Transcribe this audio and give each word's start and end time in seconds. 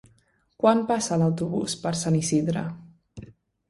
Quan 0.63 0.81
passa 0.93 1.19
l'autobús 1.23 1.79
per 1.87 1.95
Sant 2.03 2.21
Isidre? 2.25 2.69